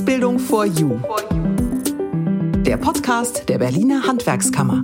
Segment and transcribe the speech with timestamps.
[0.00, 0.98] Ausbildung for You.
[2.64, 4.82] Der Podcast der Berliner Handwerkskammer.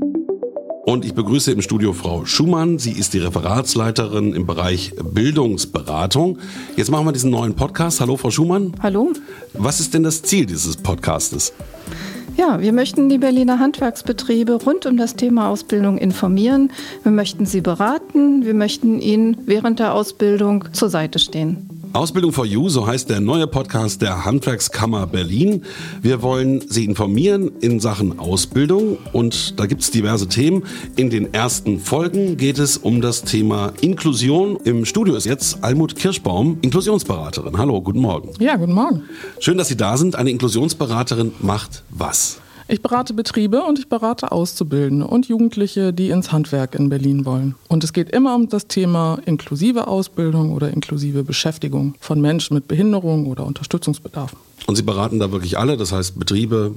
[0.85, 2.79] Und ich begrüße im Studio Frau Schumann.
[2.79, 6.39] Sie ist die Referatsleiterin im Bereich Bildungsberatung.
[6.77, 8.03] Jetzt machen wir diesen neuen Podcast.
[8.03, 8.75] Hallo, Frau Schumann.
[8.83, 9.15] Hallo.
[9.55, 11.55] Was ist denn das Ziel dieses Podcastes?
[12.37, 16.71] Ja, wir möchten die Berliner Handwerksbetriebe rund um das Thema Ausbildung informieren.
[17.05, 18.45] Wir möchten sie beraten.
[18.45, 21.71] Wir möchten ihnen während der Ausbildung zur Seite stehen.
[21.97, 25.65] Ausbildung for You, so heißt der neue Podcast der Handwerkskammer Berlin.
[26.03, 30.65] Wir wollen Sie informieren in Sachen Ausbildung und da gibt es diverse Themen.
[30.97, 34.59] In den ersten Folgen geht es um das Thema Inklusion.
[34.65, 37.57] Im Studio ist jetzt Almut Kirschbaum, Inklusionsberaterin.
[37.57, 38.35] Hallo, guten Morgen.
[38.41, 39.05] Ja, guten Morgen.
[39.41, 40.17] Schön, dass Sie da sind.
[40.17, 42.41] Eine Inklusionsberaterin macht was?
[42.69, 47.55] Ich berate Betriebe und ich berate Auszubildende und Jugendliche, die ins Handwerk in Berlin wollen.
[47.69, 52.67] Und es geht immer um das Thema inklusive Ausbildung oder inklusive Beschäftigung von Menschen mit
[52.67, 54.35] Behinderung oder Unterstützungsbedarf.
[54.67, 56.73] Und Sie beraten da wirklich alle, das heißt Betriebe,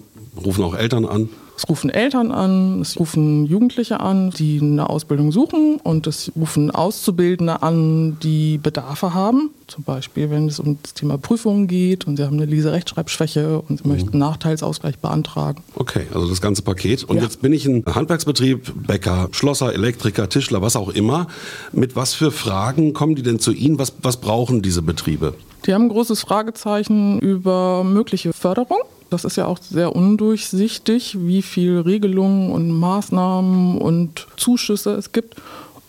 [0.46, 1.30] rufen auch Eltern an?
[1.60, 6.72] Es rufen Eltern an, es rufen Jugendliche an, die eine Ausbildung suchen und es rufen
[6.72, 9.50] Auszubildende an, die Bedarfe haben.
[9.68, 13.80] Zum Beispiel, wenn es um das Thema Prüfungen geht und sie haben eine Leserechtschreibschwäche und
[13.80, 13.94] sie mhm.
[13.94, 15.62] möchten Nachteilsausgleich beantragen.
[15.76, 17.04] Okay, also das ganze Paket.
[17.04, 17.24] Und ja.
[17.24, 21.28] jetzt bin ich ein Handwerksbetrieb, Bäcker, Schlosser, Elektriker, Tischler, was auch immer.
[21.74, 23.78] Mit was für Fragen kommen die denn zu Ihnen?
[23.78, 25.34] Was, was brauchen diese Betriebe?
[25.66, 28.80] Die haben ein großes Fragezeichen über mögliche Förderung.
[29.10, 35.36] Das ist ja auch sehr undurchsichtig, wie viel Regelungen und Maßnahmen und Zuschüsse es gibt.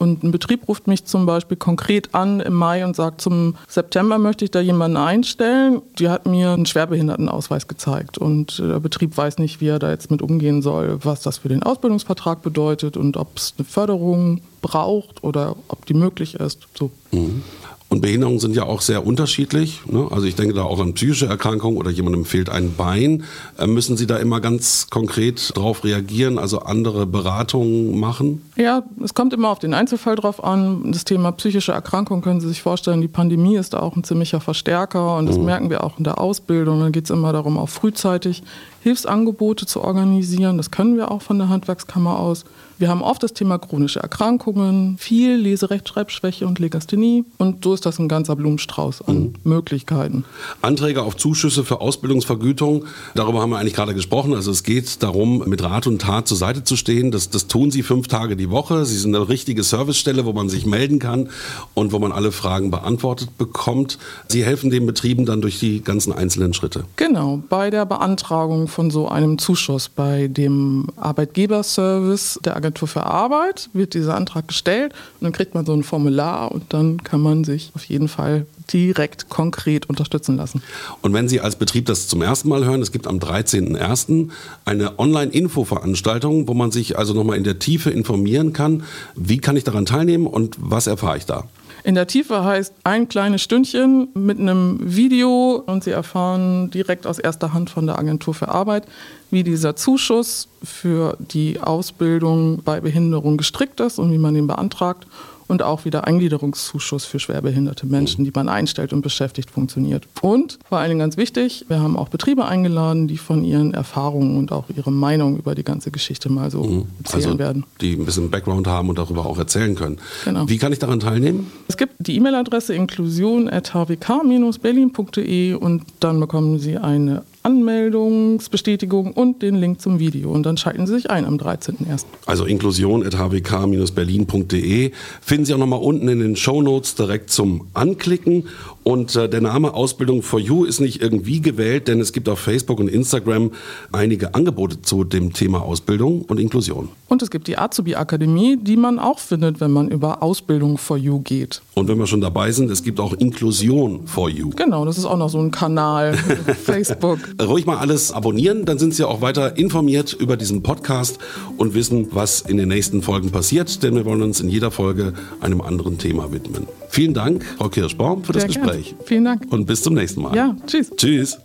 [0.00, 4.16] Und ein Betrieb ruft mich zum Beispiel konkret an im Mai und sagt, zum September
[4.16, 5.82] möchte ich da jemanden einstellen.
[5.98, 8.16] Die hat mir einen Schwerbehindertenausweis gezeigt.
[8.16, 11.50] Und der Betrieb weiß nicht, wie er da jetzt mit umgehen soll, was das für
[11.50, 16.66] den Ausbildungsvertrag bedeutet und ob es eine Förderung braucht oder ob die möglich ist.
[16.74, 16.90] So.
[17.10, 17.42] Mhm.
[17.90, 19.80] Und Behinderungen sind ja auch sehr unterschiedlich.
[19.86, 20.06] Ne?
[20.12, 23.24] Also ich denke da auch an psychische Erkrankungen oder jemandem fehlt ein Bein.
[23.58, 28.42] Äh, müssen Sie da immer ganz konkret darauf reagieren, also andere Beratungen machen?
[28.54, 30.92] Ja, es kommt immer auf den Einzelfall drauf an.
[30.92, 34.40] Das Thema psychische Erkrankung können Sie sich vorstellen, die Pandemie ist da auch ein ziemlicher
[34.40, 35.46] Verstärker und das mhm.
[35.46, 36.78] merken wir auch in der Ausbildung.
[36.78, 38.44] Da geht es immer darum, auch frühzeitig
[38.82, 40.58] Hilfsangebote zu organisieren.
[40.58, 42.44] Das können wir auch von der Handwerkskammer aus.
[42.78, 47.26] Wir haben oft das Thema chronische Erkrankungen, viel Leserechtschreibschwäche und Legasthenie.
[47.36, 49.34] Und so ist das ein ganzer Blumenstrauß an mhm.
[49.44, 50.24] Möglichkeiten.
[50.62, 54.34] Anträge auf Zuschüsse für Ausbildungsvergütung, darüber haben wir eigentlich gerade gesprochen.
[54.34, 57.10] Also es geht darum, mit Rat und Tat zur Seite zu stehen.
[57.10, 58.84] Das, das tun Sie fünf Tage die Woche.
[58.86, 61.28] Sie sind eine richtige Servicestelle, wo man sich melden kann
[61.74, 63.98] und wo man alle Fragen beantwortet bekommt.
[64.28, 66.84] Sie helfen den Betrieben dann durch die ganzen einzelnen Schritte.
[66.96, 73.04] Genau, bei der Beantragung von so einem Zuschuss, bei dem Arbeitgeberservice der Agentur Agentur für
[73.04, 77.20] Arbeit, wird dieser Antrag gestellt und dann kriegt man so ein Formular und dann kann
[77.20, 80.62] man sich auf jeden Fall direkt konkret unterstützen lassen.
[81.02, 84.30] Und wenn Sie als Betrieb das zum ersten Mal hören, es gibt am 13.01.
[84.64, 88.84] eine Online-Info-Veranstaltung, wo man sich also nochmal in der Tiefe informieren kann.
[89.14, 91.44] Wie kann ich daran teilnehmen und was erfahre ich da?
[91.82, 97.18] In der Tiefe heißt ein kleines Stündchen mit einem Video und Sie erfahren direkt aus
[97.18, 98.84] erster Hand von der Agentur für Arbeit,
[99.30, 105.06] wie dieser Zuschuss für die Ausbildung bei Behinderung gestrickt ist und wie man ihn beantragt
[105.50, 110.06] und auch wieder Eingliederungszuschuss für schwerbehinderte Menschen, die man einstellt und beschäftigt, funktioniert.
[110.22, 114.38] Und vor allen Dingen ganz wichtig, wir haben auch Betriebe eingeladen, die von ihren Erfahrungen
[114.38, 116.86] und auch ihre Meinung über die ganze Geschichte mal so mhm.
[117.02, 117.64] erzählen also, werden.
[117.80, 119.98] Die ein bisschen Background haben und darüber auch erzählen können.
[120.24, 120.48] Genau.
[120.48, 121.50] Wie kann ich daran teilnehmen?
[121.66, 129.98] Es gibt die E-Mail-Adresse inklusion.hwk-berlin.de und dann bekommen Sie eine Anmeldungsbestätigung und den Link zum
[129.98, 130.30] Video.
[130.30, 132.04] Und dann schalten Sie sich ein am 13.01.
[132.26, 138.44] Also inklusion.hwk-berlin.de finden Sie auch nochmal unten in den Show Notes direkt zum Anklicken.
[138.82, 142.38] Und äh, der Name Ausbildung for You ist nicht irgendwie gewählt, denn es gibt auf
[142.38, 143.52] Facebook und Instagram
[143.92, 146.88] einige Angebote zu dem Thema Ausbildung und Inklusion.
[147.08, 150.96] Und es gibt die Azubi Akademie, die man auch findet, wenn man über Ausbildung for
[150.96, 151.60] You geht.
[151.74, 154.50] Und wenn wir schon dabei sind, es gibt auch Inklusion for You.
[154.50, 156.14] Genau, das ist auch noch so ein Kanal
[156.64, 157.18] Facebook.
[157.40, 161.18] Ruhig mal alles abonnieren, dann sind Sie auch weiter informiert über diesen Podcast
[161.56, 165.12] und wissen, was in den nächsten Folgen passiert, denn wir wollen uns in jeder Folge
[165.40, 166.66] einem anderen Thema widmen.
[166.88, 168.94] Vielen Dank, Frau Kirschbaum, für Sehr das Gespräch.
[168.96, 169.06] Gern.
[169.06, 169.46] Vielen Dank.
[169.50, 170.34] Und bis zum nächsten Mal.
[170.36, 170.90] Ja, tschüss.
[170.96, 171.38] Tschüss.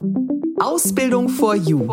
[0.60, 1.88] Ausbildung for You.